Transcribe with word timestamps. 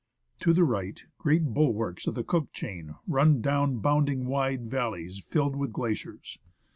^ 0.37 0.39
To 0.39 0.51
the 0.51 0.63
right, 0.63 0.99
great 1.19 1.43
bulwarks 1.53 2.07
of 2.07 2.15
the 2.15 2.23
Cook 2.23 2.53
chain 2.53 2.95
run 3.07 3.39
down 3.39 3.77
bounding 3.77 4.25
wide 4.25 4.65
valleys 4.67 5.19
filled 5.19 5.55
with 5.55 5.71
glaciers. 5.71 6.39